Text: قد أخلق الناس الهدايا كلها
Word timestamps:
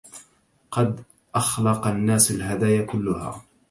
قد 0.71 1.03
أخلق 1.35 1.87
الناس 1.87 2.31
الهدايا 2.31 2.85
كلها 2.85 3.43